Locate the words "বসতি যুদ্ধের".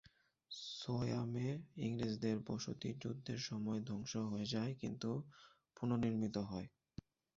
2.47-3.39